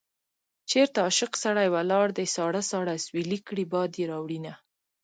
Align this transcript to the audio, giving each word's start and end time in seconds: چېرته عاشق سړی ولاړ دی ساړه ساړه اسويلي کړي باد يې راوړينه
چېرته 0.69 0.97
عاشق 1.05 1.31
سړی 1.43 1.67
ولاړ 1.75 2.07
دی 2.17 2.27
ساړه 2.35 2.61
ساړه 2.71 2.91
اسويلي 2.99 3.39
کړي 3.47 3.63
باد 3.73 3.91
يې 3.99 4.05
راوړينه 4.11 4.53